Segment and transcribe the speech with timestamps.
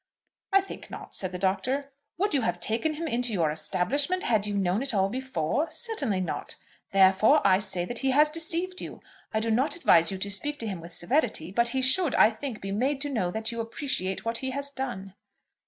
[0.51, 1.91] "I think not," said the Doctor.
[2.17, 5.69] "Would you have taken him into your establishment had you known it all before?
[5.69, 6.55] Certainly not.
[6.91, 9.01] Therefore I say that he has deceived you.
[9.31, 12.31] I do not advise you to speak to him with severity; but he should, I
[12.31, 15.13] think, be made to know that you appreciate what he has done."